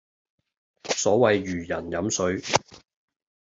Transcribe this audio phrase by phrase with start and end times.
[0.95, 2.41] 所謂如人飲水